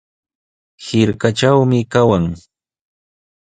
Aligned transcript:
Hirkatrawmi 0.85 1.79
kawan. 1.93 2.25